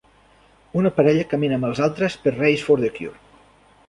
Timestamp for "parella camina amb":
0.95-1.67